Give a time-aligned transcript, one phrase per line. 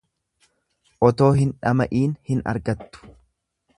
[1.09, 3.13] Otoo hin dhama'iin hin argattu.